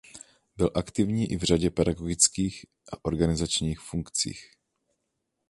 Byl 0.57 0.71
aktivní 0.75 1.31
i 1.31 1.37
v 1.37 1.43
řadě 1.43 1.69
pedagogických 1.69 2.65
a 2.93 3.05
organizačních 3.05 3.79
funkcích. 3.79 4.51